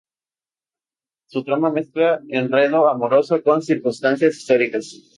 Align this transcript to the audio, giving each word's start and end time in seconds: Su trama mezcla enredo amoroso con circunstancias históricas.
Su 1.27 1.43
trama 1.43 1.69
mezcla 1.69 2.21
enredo 2.27 2.89
amoroso 2.89 3.43
con 3.43 3.61
circunstancias 3.61 4.35
históricas. 4.35 4.91